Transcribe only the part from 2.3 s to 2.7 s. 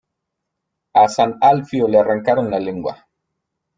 la